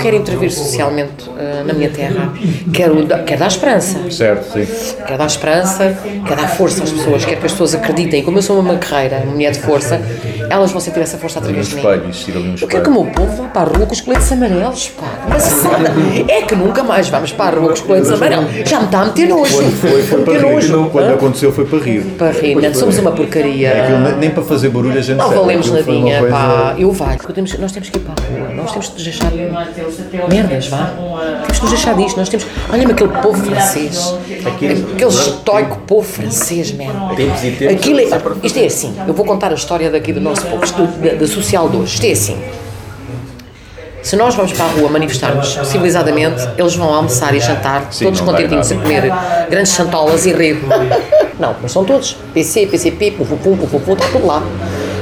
[0.00, 2.32] eu quero intervir socialmente uh, na minha terra,
[2.72, 4.10] quero, quero dar esperança.
[4.10, 4.94] Certo, sim.
[5.06, 8.24] Quero dar esperança, quero dar força às pessoas, quero que as pessoas acreditem.
[8.24, 10.00] Como eu sou uma guerreira, uma mulher de força,
[10.50, 11.82] elas vão sentir essa força através de mim.
[11.82, 14.88] um Eu quero que o meu povo vá para a rua com os coletes amarelos,
[14.88, 15.06] pá.
[16.28, 18.68] É que nunca mais vamos para a rua com os coletes amarelos.
[18.68, 19.54] Já me está a meter nojo.
[19.54, 20.42] Quando foi, foi para rir.
[20.42, 20.90] nojo.
[20.90, 22.00] Quando aconteceu foi para rir.
[22.18, 22.74] Para rir, né?
[22.74, 23.82] somos uma porcaria.
[23.84, 26.74] Aquilo nem- para fazer barulho a gente Não valemos foi nadinha, coisa- pá.
[26.78, 27.20] Eu valho.
[27.32, 28.54] Temos- Nós temos que ir para a rua.
[28.54, 29.30] Nós temos nos deixar
[30.28, 30.92] merdas, vá.
[31.42, 32.16] Temos de nos deixar disto.
[32.16, 32.46] Nós temos.
[32.72, 34.14] Olha-me aquele povo francês.
[34.46, 38.08] Aquele estoico povo francês, tempos, Aquilo é,
[38.42, 38.94] isto é assim.
[39.06, 41.94] Eu vou contar a história daqui do nosso povo, isto da, da social de hoje.
[41.94, 42.42] Isto é assim.
[44.02, 48.26] Se nós vamos para a rua manifestarmos civilizadamente, eles vão almoçar e jantar, todos não
[48.26, 48.86] vai contentinhos a nada.
[48.86, 49.12] comer
[49.50, 50.58] grandes chantolas e rir.
[51.38, 52.18] Não, mas são todos.
[52.34, 54.42] PC, PCP, pufupum, pufupum, está tudo lá.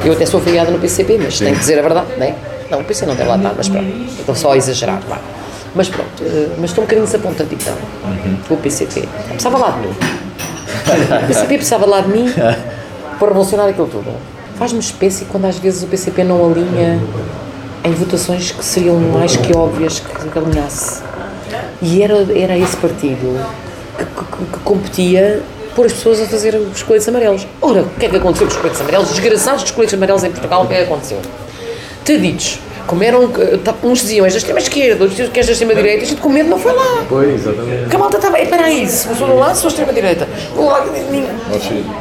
[0.04, 2.34] Eu até sou afiliada no PCP, mas tenho que dizer a verdade, não é?
[2.70, 3.86] Não, o PC não deve lá estar, mas pronto.
[4.20, 5.18] Estou só a exagerar, vá.
[5.74, 7.72] Mas pronto, eh, mas estou um bocadinho desapontadito
[8.46, 9.08] com o PCP.
[9.30, 9.94] Precisava lá de mim.
[11.24, 12.32] O PCP precisava lá de mim
[13.18, 14.37] para revolucionar aquilo tudo.
[14.58, 17.00] Faz-me espécie quando às vezes o PCP não alinha
[17.84, 21.00] em votações que seriam mais que óbvias que, alinhasse.
[21.80, 23.40] E era, era esse partido
[23.96, 25.42] que, que- que competia
[25.76, 27.46] por as pessoas a fazer os coletes amarelos.
[27.62, 29.08] Ora, o que é que aconteceu com os coletes amarelos?
[29.10, 31.20] Desgraçados dos coletes amarelos em Portugal, o que é que aconteceu?
[32.04, 32.58] Taditos,
[32.88, 36.02] como eram, eh, tá- uns diziam és da extrema-esquerda, outros diziam que és da extrema-direita,
[36.02, 37.04] a gente com medo não foi lá.
[37.08, 37.80] Pois, exatamente.
[37.82, 39.68] Porque a malta estava, espera aí, se sou do lado, sou
[40.66, 41.28] lá, ninguém-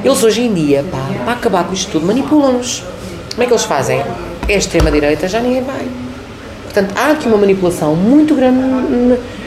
[0.03, 2.83] Eles hoje em dia, pá, para acabar com isto tudo, manipulam-nos.
[3.31, 4.01] Como é que eles fazem?
[4.47, 5.85] É extrema-direita, já ninguém vai.
[6.63, 8.59] Portanto, há aqui uma manipulação muito grande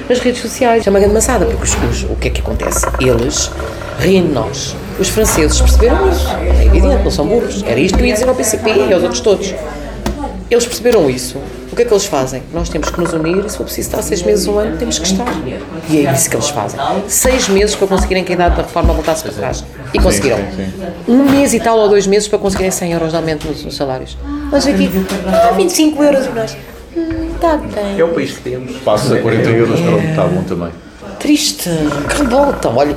[0.08, 0.86] nas redes sociais.
[0.86, 2.86] É uma grande maçada, porque os- os- o que é que acontece?
[3.00, 3.50] Eles
[3.98, 4.76] riem de nós.
[4.98, 6.26] Os franceses perceberam isso.
[6.60, 7.62] É evidente, não são burros.
[7.66, 9.54] Era isto que eu ia dizer ao PCP e aos outros todos.
[10.50, 11.38] Eles perceberam isso.
[11.70, 12.42] O que é que eles fazem?
[12.52, 14.98] Nós temos que nos unir e se for preciso estar seis meses, um ano, temos
[14.98, 15.32] que estar.
[15.88, 16.80] E é isso que eles fazem.
[17.06, 19.64] Seis meses para conseguirem que a idade da reforma voltasse para trás.
[19.94, 20.38] E conseguiram.
[21.06, 23.76] Um mês e tal ou dois meses para conseguirem 100 euros de aumento nos, nos
[23.76, 24.18] salários.
[24.50, 24.90] Mas aqui,
[25.28, 26.56] ah, 25 euros e nós.
[26.96, 28.00] Hum, está bem.
[28.00, 28.76] É o país que temos.
[28.78, 30.70] Passos a 40 euros, pronto, está bom também.
[31.20, 31.70] Triste,
[32.08, 32.68] que revolta.
[32.70, 32.96] Olha,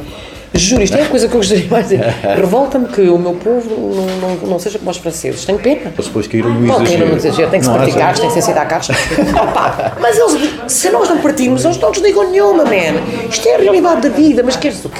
[0.54, 2.14] juro, isto é a coisa que eu gostaria mais de dizer.
[2.38, 5.46] Revolta-me que o meu povo não, não, não seja como os franceses.
[5.46, 5.92] Tenho pena.
[5.94, 7.08] Eles depois caíram no exagero.
[7.08, 8.90] não exagero, tem que se carros, tem que se aceitar carros.
[8.90, 13.30] Opa, mas eles, se nós não partirmos, eles não nos digam nenhuma, man.
[13.30, 15.00] Isto é a realidade da vida, mas queres o quê?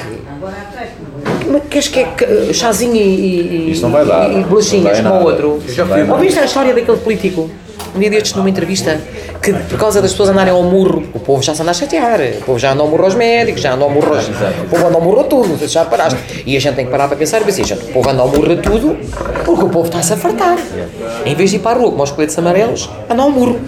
[1.52, 4.32] Mas Queres que é que- chazinho e, e, Isso não vai dar.
[4.32, 5.62] e bolachinhas como o outro?
[5.88, 6.10] Dar.
[6.12, 7.50] Ouviste a história daquele político?
[7.96, 9.00] Um dia destes, numa entrevista,
[9.44, 12.20] que por causa das pessoas andarem ao murro, o povo já se anda a chatear,
[12.40, 14.88] o povo já anda ao murro aos médicos, já anda ao murro aos, o povo
[14.88, 16.44] anda ao murro a tudo, já paraste.
[16.46, 18.30] E a gente tem que parar para pensar e dizer, gente, o povo anda ao
[18.30, 18.98] murro a tudo
[19.44, 20.58] porque o povo está-se a fartar.
[21.26, 23.60] Em vez de ir para a rua como os coletes amarelos, anda ao murro.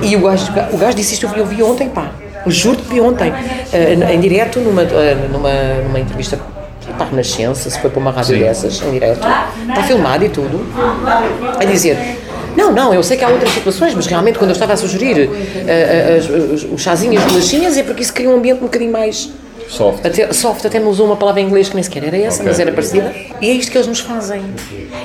[0.00, 2.12] E o gajo, o gajo disse isto, eu vi, ontem, pá.
[2.46, 3.32] Juro que vi ontem,
[3.72, 5.50] eh, em direto, numa, eh, numa,
[5.82, 6.38] numa entrevista
[6.96, 10.60] para a Renascença, se foi para uma rádio dessas, em direto, está filmado e tudo,
[11.58, 12.23] a dizer.
[12.56, 15.28] Não, não, eu sei que há outras situações, mas realmente quando eu estava a sugerir
[15.66, 19.30] eh, as- os, chazinhos, as bolachinhas, é porque isso cria um ambiente um bocadinho mais
[19.68, 20.04] Soft.
[20.06, 22.46] até, soft, até me usou uma palavra em inglês que nem sequer era essa, Ok.
[22.48, 23.12] mas era parecida.
[23.40, 24.42] E é isto que eles nos fazem.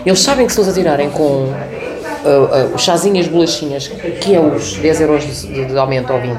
[0.06, 3.88] Eles sabem que se nos atirarem com uh, uh, os chazinhos, bolachinhas,
[4.22, 6.38] que é os 10 euros de, de- aumento ou 20,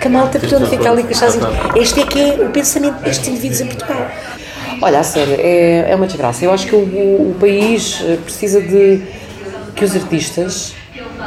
[0.00, 1.48] que a malta portanto, fica ali com os chazinhos.
[1.76, 4.08] Este é que é o pensamento destes indivíduos em Portugal.
[4.80, 6.44] Olha, a sério, é, é uma desgraça.
[6.44, 9.00] Eu acho que o, o- país eh, precisa de
[9.74, 10.74] que os artistas,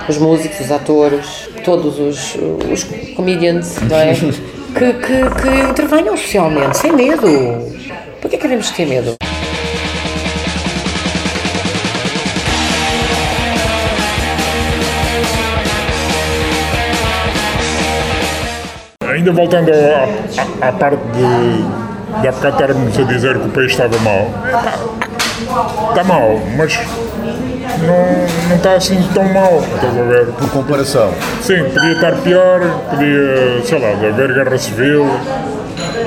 [0.08, 2.36] os músicos, os atores, todos os,
[2.72, 2.84] os
[3.16, 4.14] comedians, não é?
[4.78, 7.28] que, que, que intervenham socialmente, sem medo.
[8.22, 9.16] Por que é que devemos ter medo?
[19.06, 23.50] Ainda voltando à, à- à parte de, de há bocado estarmos a dizer que o
[23.50, 24.28] país estava mal.
[25.90, 26.78] Está mal, mas
[27.86, 30.26] não, não está assim tão mal, estás a ver?
[30.28, 31.14] Por comparação.
[31.42, 35.06] Sim, podia estar pior, podia, sei lá, haver guerra civil,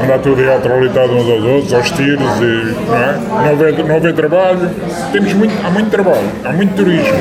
[0.02, 3.18] andar tudo aí atrolitado uns aos outros, aos tiros e não, é?
[3.28, 4.70] não, haver, não haver trabalho.
[5.12, 7.14] Temos muito, há muito trabalho, há muito turismo.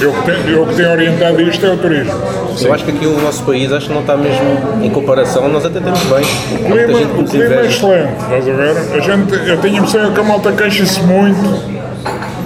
[0.00, 2.14] Eu que tenho, eu que tenho orientado isto é o turismo.
[2.60, 5.64] Eu acho que aqui o nosso país acho que não está mesmo em comparação, nós
[5.64, 6.24] até temos bem.
[6.54, 8.76] O clima, o clima é excelente, estás a ver?
[8.96, 11.77] A gente, eu tenho a impressão que a malta queixa-se muito.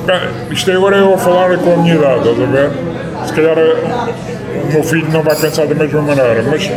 [0.04, 0.20] Bem,
[0.50, 2.70] Isto é agora eu a falar com a minha idade, estás a ver?
[3.24, 6.70] Se calhar eh, o meu filho não vai pensar da mesma maneira, mas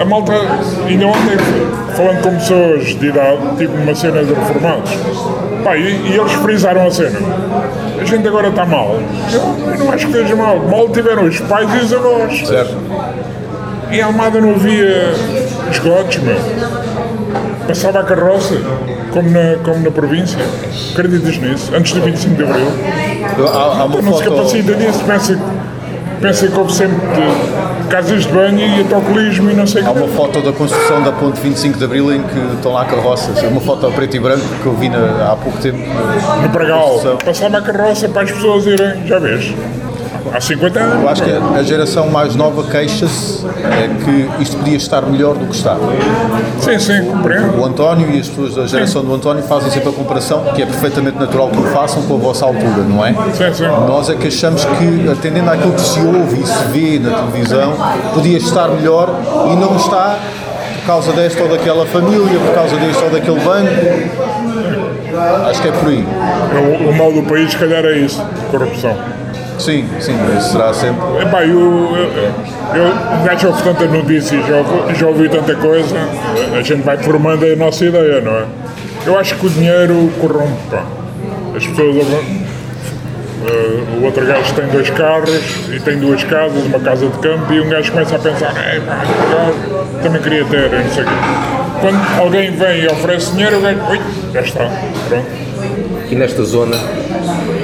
[0.00, 0.32] a malta,
[0.86, 1.36] ainda ontem,
[1.94, 4.90] falando com pessoas de idade, tive uma cena de reformados,
[5.62, 7.18] pá, e, e eles frisaram a cena.
[8.00, 8.98] a gente agora está mal.
[9.30, 10.58] Eu, eu não acho que esteja mal.
[10.60, 12.46] Mal tiveram os pais e os avós.
[12.46, 12.76] Certo.
[13.90, 15.12] Em Almada não havia
[15.70, 16.36] esgotos, meu.
[17.66, 18.54] Passava a carroça,
[19.10, 20.38] como na, como na província.
[20.92, 21.72] Acreditas nisso?
[21.74, 22.66] Antes do 25 de Abril.
[23.46, 24.36] Há, há uma Não se foto.
[24.36, 25.00] capacita disso.
[25.06, 25.38] Pensa,
[26.20, 29.92] pensa que houve sempre de casas de banho e autocolismo e não sei o Há
[29.92, 29.98] que.
[30.00, 33.42] uma foto da construção da ponte 25 de Abril em que estão lá carroças.
[33.42, 35.78] É uma foto a preto e branco que eu vi na- há pouco tempo.
[36.42, 37.00] No Pragal.
[37.24, 39.06] Passava a carroça para as pessoas irem.
[39.06, 39.52] Já vês?
[40.32, 41.02] Há 50 anos.
[41.02, 45.46] Eu acho que a geração mais nova queixa-se é que isto podia estar melhor do
[45.46, 45.76] que está.
[46.60, 47.58] Sim, sim, compreendo.
[47.58, 50.66] O António e as pessoas da geração do António fazem sempre a comparação, que é
[50.66, 53.12] perfeitamente natural que o façam com a vossa altura, não é?
[53.32, 53.66] Sim, sim.
[53.66, 57.74] Nós é que achamos que, atendendo àquilo que se ouve e se vê na televisão,
[58.14, 59.08] podia estar melhor
[59.50, 60.18] e não está
[60.80, 63.68] por causa desta ou daquela família, por causa deste ou daquele banco.
[65.48, 66.04] Acho que é por aí.
[66.06, 68.96] O, o mal do país, se calhar, é isso: corrupção.
[69.58, 71.04] Sim, sim, esse será sempre.
[71.20, 71.58] Epá, eu,
[71.96, 75.96] eu, eu já ouvi tantas notícias, já ouvi, já ouvi tanta coisa,
[76.56, 78.44] a gente vai formando a nossa ideia, não é?
[79.06, 80.84] Eu acho que o dinheiro corrompe, pá.
[81.56, 81.96] As pessoas.
[83.46, 87.52] eh, o outro gajo tem dois carros e tem duas casas, uma casa de campo,
[87.52, 91.02] e um gajo começa a pensar: Ei, pá, gajo também queria ter, e não sei
[91.02, 91.12] o quê.
[91.80, 93.78] Quando alguém vem e oferece dinheiro, o gajo.
[93.90, 94.00] Ui,
[94.32, 94.70] já está,
[95.08, 95.26] pronto.
[96.04, 96.76] Aqui nesta zona,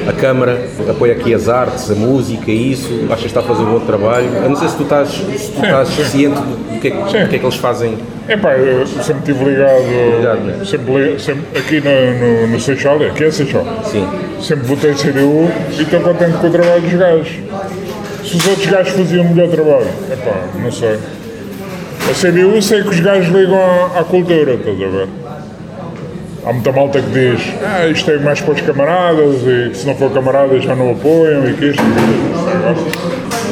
[0.08, 3.62] a Câmara apoia aqui as artes, a música e isso, achas que está a fazer
[3.62, 4.26] um bom trabalho.
[4.42, 6.04] Eu não sei se tu estás, se tu estás sim.
[6.04, 7.98] ciente do que, é, que- do que é que eeles fazem.
[8.28, 10.64] Epá, eu sempre estive ligado, Ligado, né?
[10.64, 13.66] sempre, sempre aqui no, no, no Seixal, aqui é Seixal.
[13.84, 14.08] Sim.
[14.40, 15.48] Sempre votei CDU
[15.78, 17.28] e estou contente com o trabalho dos gajos.
[18.24, 20.98] Se os outros gajos faziam melhor trabalho, epá, não sei.
[22.10, 25.08] A CDU sei que os gajos ligam à, à cultura, estás a ver?
[26.46, 29.86] Há muita malta que diz, ah, isto é mais para os camaradas e que se
[29.86, 31.82] não for camaradas já não apoiam e que isto.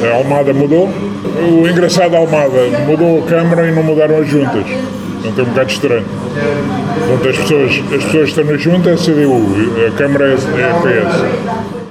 [0.04, 0.88] A Almada mudou.
[0.88, 4.66] O engraçado da Almada mudou a Câmara e não mudaram as juntas.
[5.24, 6.04] Então é um bocado estranho.
[7.08, 11.81] Portanto, as pessoas, as pessoas que estão na junta é CDU, a Câmara é, PS.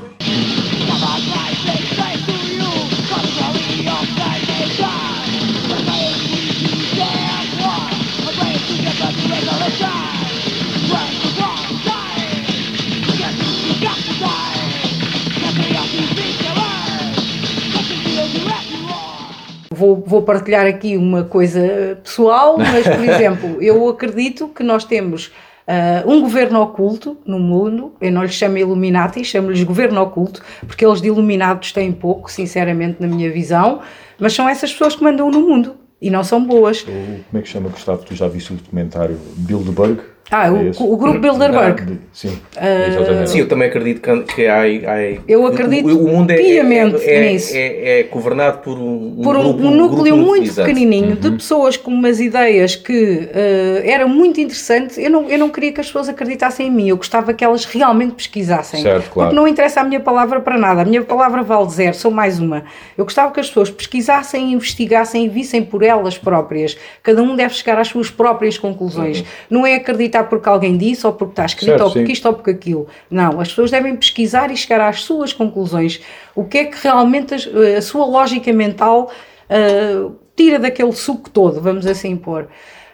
[19.91, 25.31] Vou, vou partilhar aqui uma coisa pessoal, mas, por exemplo, eu acredito que nós temos
[25.67, 30.85] ah, um governo oculto no mundo, eu não lhes chamo Illuminati, chamo-lhes governo oculto, porque
[30.85, 33.81] eles de iluminados têm pouco, sinceramente, na minha visão,
[34.19, 36.81] mas são essas pessoas que mandam no mundo e não são boas.
[36.81, 38.03] Como é que chama, Gustavo?
[38.03, 40.01] Tu já viste o documentário Bilderberg?
[40.31, 41.81] Ah, o, É o grupo Bilderberg.
[41.85, 43.29] De- Sim, Ah, exatamente.
[43.29, 47.03] Sim, eu também acredito que, que há, há- Eu acredito o, o mundo é, piamente
[47.03, 47.51] é, é, nisso.
[47.53, 50.67] é, é governado por um, por um, grupo, um núcleo grupo muito exato.
[50.67, 54.97] pequenininho de pessoas com umas ideias que eh, eram muito interessantes.
[54.97, 57.65] Eu não, eu não queria que as pessoas acreditassem em mim, eu gostava que elas
[57.65, 58.81] realmente pesquisassem.
[58.83, 59.29] Certo, claro.
[59.29, 62.39] Porque não interessa a minha palavra para nada, a minha palavra vale zero, sou mais
[62.39, 62.63] uma.
[62.97, 66.77] Eu gostava que as pessoas pesquisassem, investigassem e vissem por elas próprias.
[67.03, 69.23] Cada um deve chegar às suas próprias conclusões.
[69.49, 72.13] Não é acreditar porque alguém disse, ou porque está escrito, Certo, ou porque sim.
[72.13, 72.87] isto ou porque aquilo.
[73.09, 76.01] Não, as pessoas devem pesquisar e chegar às suas conclusões.
[76.35, 77.47] O que é que realmente as-
[77.77, 79.11] a, sua lógica mental
[79.49, 82.47] ah, tira daquele suco todo, vamos assim pôr.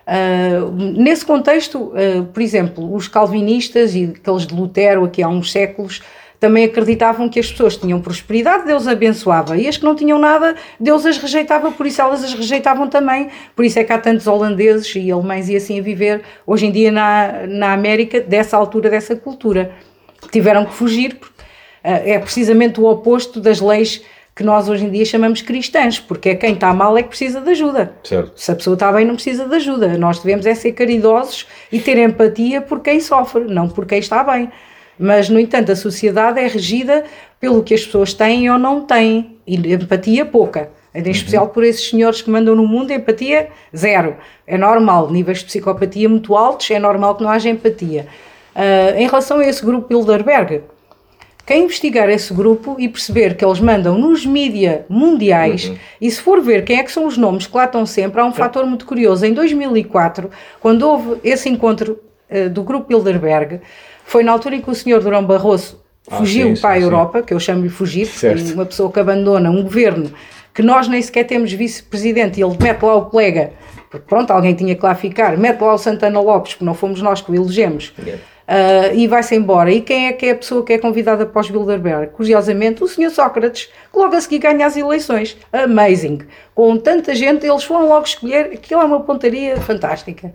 [0.06, 5.52] Ah, nesse contexto, ah, por exemplo, os calvinistas e aqueles de Lutero aqui há uns
[5.52, 6.02] séculos
[6.40, 10.56] também acreditavam que as pessoas tinham prosperidade, Deus abençoava, e as que não tinham nada,
[10.80, 13.30] Deus as rejeitava, por isso elas as rejeitavam também.
[13.56, 16.72] Por isso é que há tantos holandeses e alemães e assim a viver hoje em
[16.72, 19.72] dia na, na América dessa altura, dessa cultura.
[20.32, 21.42] Tiveram que fugir, porque
[21.84, 24.04] ah, é precisamente o oposto das leis
[24.36, 27.42] que nós hoje em dia chamamos cristãs, porque é quem está mal é que precisa
[27.42, 27.94] de ajuda.
[28.04, 28.40] Certo.
[28.40, 29.98] Se a pessoa está bem, não precisa de ajuda.
[29.98, 34.24] Nós devemos é ser caridosos e ter empatia por quem sofre, não por quem está
[34.24, 34.52] bem.
[34.98, 37.04] Mas, no entanto, a sociedade é regida
[37.40, 40.70] pelo que as pessoas têm ou não têm, e empatia pouca.
[40.94, 44.16] Em especial por esses senhores que mandam no mundo, empatia zero.
[44.48, 48.08] É normal, níveis de psicopatia muito altos, é normal que não haja empatia.
[48.56, 50.64] Ah, em relação a esse grupo Bilderberg,
[51.46, 56.42] quem investigar esse grupo e perceber que eles mandam nos mídia mundiais, e se for
[56.42, 58.86] ver quem é que são os nomes que lá estão sempre, há um fator muito
[58.86, 59.26] curioso.
[59.26, 62.00] Em 2004, quando houve esse encontro
[62.52, 63.62] do grupo Bilderberg,
[64.06, 66.78] foi na altura em que o senhor Durão Barroso Ah, fugiu sim, sim, para a
[66.78, 66.84] sim.
[66.84, 68.54] Europa, que eu chamo-lhe fugir, Certo.
[68.54, 70.12] uma pessoa que abandona um governo
[70.54, 73.52] que nós nem sequer temos vice-presidente e ele mete lá o colega,
[73.92, 77.02] porque pronto, alguém tinha que lá ficar, mete lá o Santana Lopes, porque não fomos
[77.02, 77.94] nós que o elegemos.
[78.48, 79.70] ah, e vai-se embora.
[79.72, 82.08] E quem é que é a pessoa que é convidada para os Bilderberg?
[82.14, 83.10] Curiosamente, o Sr.
[83.12, 85.38] Sócrates, que logo a seguir ganha as eleições.
[85.52, 86.20] Amazing!
[86.56, 88.52] Com tanta gente, eles foram logo escolher.
[88.54, 90.34] Aquilo é uma pontaria fantástica.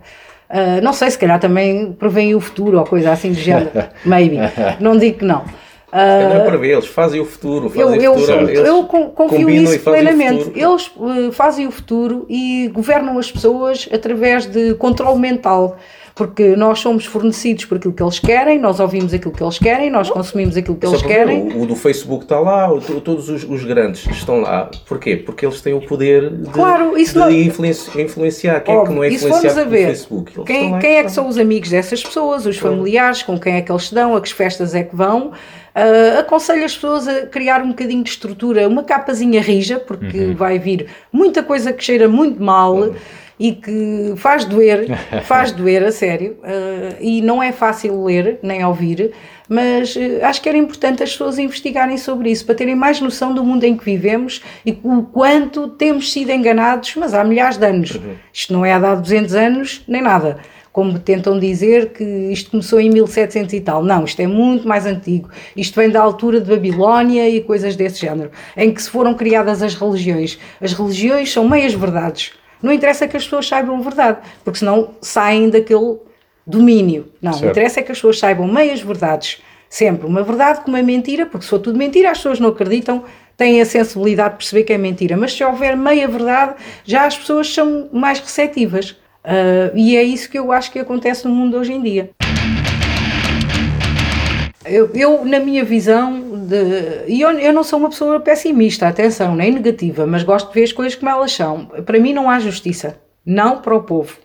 [0.55, 3.71] Ah, não sei, se calhar também prevêem o futuro ou coisa assim do género.
[4.05, 4.37] Maybe.
[4.79, 5.43] Não digo que não.
[5.91, 7.71] Ah, não é para ver, eles fazem o futuro.
[7.75, 10.51] eu, Fazem eu, o futuro eles eu con- confio nisso plenamente.
[10.55, 10.91] Eles
[11.27, 15.77] eh, fazem o futuro e governam as pessoas através de controle mental.
[16.15, 19.89] Porque nós somos fornecidos por aquilo que eles querem, nós ouvimos aquilo que eles querem,
[19.89, 21.41] nós consumimos aquilo que Só eles para ver, querem.
[21.53, 24.69] O, o do Facebook está lá, o- to- todos os, os grandes estão lá.
[24.87, 25.15] Porquê?
[25.17, 28.59] Porque eles têm o poder de, Claro, isso de não- influenci- influenciar.
[28.61, 30.21] Quem é que não é Óbvio, influenciado a pelo ver, Facebook?
[30.21, 31.23] Eles estão quem, quem é que estão.
[31.23, 34.21] são os amigos dessas pessoas, os familiares, com quem é que eles se dão, a
[34.21, 35.31] que festas é que vão.
[35.73, 40.35] Ah, aconselho as pessoas a criar um bocadinho de estrutura, uma capazinha rija, porque Uhum.
[40.35, 42.91] vai vir muita coisa que cheira muito mal
[43.39, 44.87] e que faz doer,
[45.23, 49.11] faz doer a sério, ah, e não é fácil ler nem ouvir,
[49.47, 53.33] mas eh, acho que era importante as pessoas investigarem sobre isso, para terem mais noção
[53.33, 57.65] do mundo em que vivemos e o quanto temos sido enganados, mas há milhares de
[57.65, 57.99] anos.
[58.31, 60.39] Isto não é há 200 anos, nem nada.
[60.71, 63.83] Como tentam dizer que isto começou em 1700 e tal.
[63.83, 65.29] Não, isto é muito mais antigo.
[65.55, 69.61] Isto vem da altura de Babilónia e coisas desse género, em que se foram criadas
[69.61, 70.39] as religiões.
[70.59, 72.31] As religiões são meias verdades.
[72.63, 75.97] Não interessa que as pessoas saibam a verdade, porque senão saem daquele
[76.47, 77.07] domínio.
[77.21, 77.51] Não, Certo.
[77.51, 79.41] interessa é que as pessoas saibam meias verdades.
[79.69, 83.03] Sempre uma verdade com uma mentira, porque se for tudo mentira, as pessoas não acreditam,
[83.35, 85.17] têm a sensibilidade de perceber que é mentira.
[85.17, 86.55] Mas se houver meia verdade,
[86.85, 88.95] já as pessoas são mais receptivas.
[89.23, 92.11] Ah, e é isso que eu acho que acontece no mundo hoje em dia.
[94.65, 96.22] Eu, eu, na minha visão,
[96.53, 100.53] de, e eu, eu não sou uma pessoa pessimista, atenção, nem negativa, mas gosto de
[100.53, 101.65] ver as coisas como elas são.
[101.85, 104.15] Para mim não há justiça, não para o povo.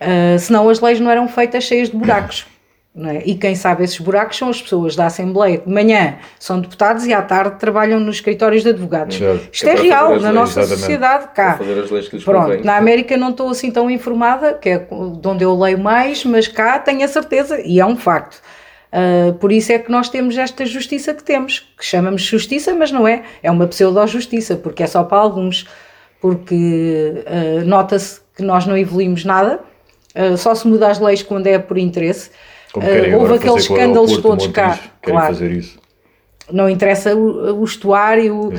[0.00, 2.46] Uh, senão as leis não eram feitas cheias de buracos.
[3.06, 3.22] é?
[3.24, 7.04] E quem sabe esses buracos são as pessoas da Assembleia, que de manhã são deputados
[7.06, 9.16] e à tarde trabalham nos escritórios de advogados.
[9.52, 10.80] Isto É é, real na leis, nossa exatamente.
[10.80, 11.56] sociedade cá.
[12.24, 12.64] Pronto, convém.
[12.64, 16.46] na América não estou assim tão informada, que é de onde eu leio mais, mas
[16.46, 18.40] cá tenho a certeza, e é um facto.
[18.90, 22.90] Uh, por isso é que nós temos esta justiça que temos, que chamamos justiça, mas
[22.90, 25.66] não é, é uma pseudo-justiça, porque é só para alguns,
[26.20, 29.60] porque uh, nota-se que nós não evoluímos nada,
[30.16, 32.30] uh, só se muda as leis quando é por interesse.
[33.14, 35.34] Houve aqueles escândalos aeroporto todos cá, claro
[36.50, 38.50] não interessa o, o estuário,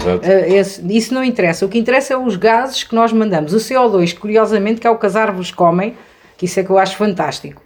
[0.48, 1.66] esse- isso não interessa.
[1.66, 3.52] O que interessa é os gases que nós mandamos.
[3.54, 5.96] O CO2, curiosamente, que é o que as árvores comem,
[6.38, 7.62] que isso é que eu acho fantástico.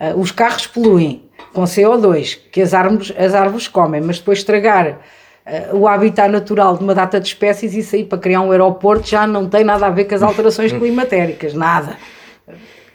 [0.00, 4.98] Eh, os carros poluem com CO2, que as árvores, as árvores comem, mas depois estragar
[5.46, 9.06] eh, o habitat natural de uma data de espécies, isso aí para criar um aeroporto
[9.08, 11.96] já não tem nada a ver com as alterações climatéricas, nada.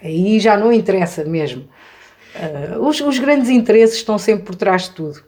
[0.04, 1.68] Aí já não interessa mesmo.
[2.36, 5.22] Eh, os, os grandes interesses estão sempre por trás de tudo.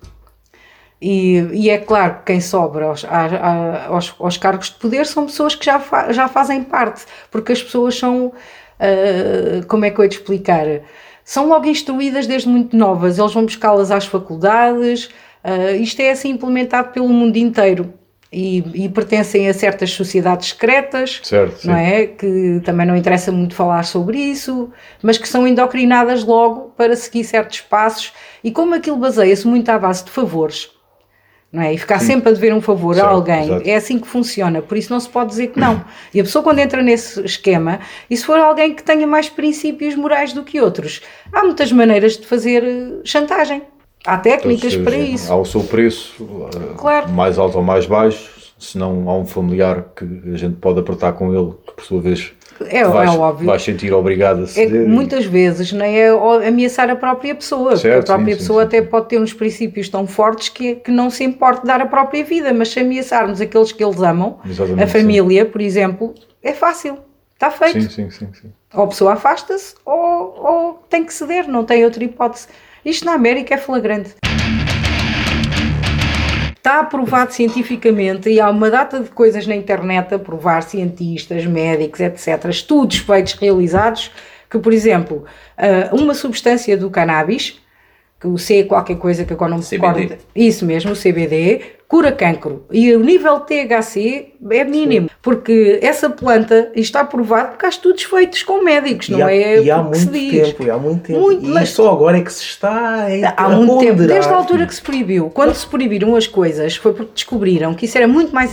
[1.00, 5.28] E, e é claro que quem sobra aos, a- aos, aos cargos de poder são
[5.28, 8.34] pessoas que já, fa- já fazem parte, porque as pessoas são,
[8.80, 10.66] ah, como é que eu ia te explicar?
[11.28, 15.10] São logo instruídas desde muito novas, eles vão buscá-las às faculdades,
[15.44, 17.94] ah, isto é assim implementado pelo mundo inteiro.
[18.32, 21.82] E, e pertencem a certas sociedades secretas, Certo, não sim.
[21.82, 22.06] é?
[22.08, 24.70] Que também não interessa muito falar sobre isso,
[25.02, 28.14] mas que são endocrinadas logo para seguir certos passos.
[28.42, 30.70] E como aquilo baseia-se muito à base de favores,
[31.58, 31.74] não é?
[31.74, 33.68] E ficar sempre a dever um favor a alguém, exato.
[33.68, 35.84] é assim que funciona, por isso não se pode dizer que não.
[36.14, 39.96] E a pessoa quando entra nesse esquema, e se for alguém que tenha mais princípios
[39.96, 41.02] morais do que outros,
[41.34, 43.64] há muitas maneiras de fazer eh, chantagem.
[44.06, 45.34] Há técnicas para isso.
[45.34, 46.14] Há o seu preço,
[46.56, 47.10] eh, Claro.
[47.10, 51.14] mais alto ou mais baixo, se não há um familiar que a gente pode apertar
[51.14, 52.32] com ele, que por sua vez
[52.66, 53.46] É, vais, é óbvio.
[53.46, 54.88] vais sentir obrigado a É ceder.
[54.88, 56.10] muitas vezes nem é
[56.48, 58.88] ameaçar a própria pessoa, porque a Certo, própria sim, pessoa sim, até sim.
[58.88, 62.54] pode ter uns princípios tão fortes que, que não se importa dar a própria vida,
[62.54, 66.98] mas se ameaçarmos aqueles que eles amam, Exatamente, a família, por exemplo, é fácil,
[67.34, 67.82] está feito.
[67.82, 68.52] Sim, sim, sim, sim.
[68.74, 72.48] Ou a pessoa afasta-se ou, ou tem que ceder, não tem outra hipótese.
[72.84, 74.16] Isto na América é flagrante.
[76.68, 82.02] Está aprovado cientificamente e há uma data de coisas na internet a provar, cientistas, médicos,
[82.02, 84.12] etc., estudos feitos, realizados,
[84.50, 85.24] que, por exemplo,
[85.58, 87.58] ah, uma substância do cannabis,
[88.24, 92.12] o C é qualquer coisa que agora não me recordo, isso mesmo, o CBD, cura
[92.12, 92.66] cancro.
[92.72, 98.04] E o nível de THC é mínimo, porque essa planta está provado porque há estudos
[98.04, 100.48] feitos com médicos, não e há, é e há porque se muito diz.
[100.48, 101.20] tempo, e há muito tempo.
[101.20, 104.32] Muito, e mas- só agora é que se está a, Há a muito tempo, desde
[104.32, 105.30] a altura que se proibiu.
[105.30, 108.52] Quando se proibiram as coisas, foi porque descobriram que isso era muito mais.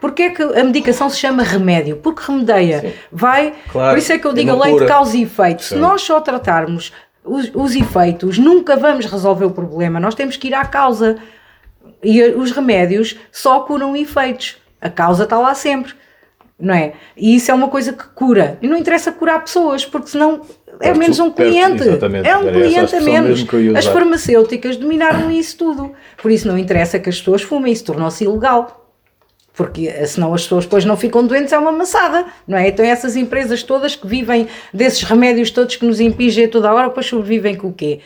[0.00, 1.96] Porque é que a medicação se chama remédio?
[1.96, 2.94] Porque remedeia.
[3.12, 3.54] Vai.
[3.70, 5.62] Claro, por isso é que eu é digo a uma lei de causa e efeito.
[5.62, 6.92] Se nós só tratarmos
[7.24, 9.98] os, os efeitos, nunca vamos resolver o problema.
[9.98, 11.16] Nós temos que ir à causa.
[12.02, 14.56] E os remédios só curam efeitos.
[14.80, 15.94] A causa está lá sempre.
[16.58, 16.92] Não é?
[17.16, 18.58] E isso é uma coisa que cura.
[18.62, 20.42] E não interessa curar pessoas, porque senão
[20.80, 21.82] é Perto- menos um perto- cliente.
[21.82, 22.28] exatamente.
[22.28, 23.44] É um cliente a menos.
[23.76, 25.92] As farmacêuticas dominaram isso tudo.
[26.20, 28.83] Por isso não interessa que as pessoas fumem, isso tornou-se ilegal.
[29.54, 32.68] Porque eh, senão as pessoas depois não ficam doentes, é uma maçada, não é?
[32.68, 36.88] Então essas empresas todas que vivem desses remédios todos que nos impingem a toda hora,
[36.88, 38.00] depois sobrevivem com o quê?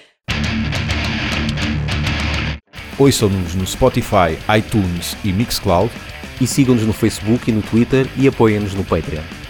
[2.98, 5.90] Ouçam-nos no Spotify, iTunes e Mixcloud
[6.40, 9.47] E sigam-nos no Facebook e no Twitter e apoiem-nos no Patreon.